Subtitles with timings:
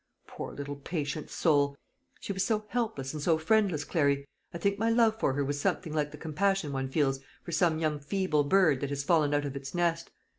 [0.25, 1.77] Poor little patient soul!
[2.19, 4.27] she was so helpless and so friendless, Clary.
[4.51, 7.77] I think my love for her was something like the compassion one feels for some
[7.77, 10.09] young feeble bird that has fallen out of its nest.